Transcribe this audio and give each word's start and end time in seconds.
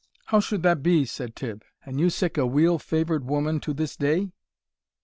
"How 0.25 0.39
should 0.39 0.63
that 0.63 0.81
be," 0.81 1.05
said 1.05 1.35
Tibb, 1.35 1.61
"and 1.85 1.99
you 1.99 2.09
sic 2.09 2.35
a 2.35 2.47
weel 2.47 2.79
favoured 2.79 3.23
woman 3.23 3.59
to 3.59 3.71
this 3.71 3.95
day?" 3.95 4.31